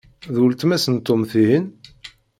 D 0.33 0.35
weltma-s 0.41 0.85
n 0.93 0.95
Tom, 1.05 1.21
tihin? 1.29 1.65